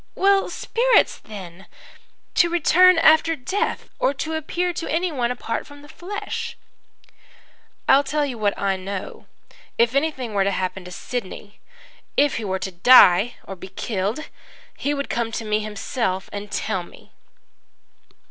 [0.15, 1.67] "'Well, spirits then
[2.33, 6.57] to return after death, or to appear to anyone apart from the flesh?'
[7.87, 9.27] "'I will tell you what I know.
[9.77, 11.59] If anything were to happen to Sidney
[12.17, 14.21] if he were to die or be killed
[14.75, 17.11] he would come to me himself and tell me.'